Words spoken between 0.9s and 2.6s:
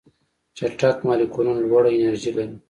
مالیکولونه لوړه انرژي لري.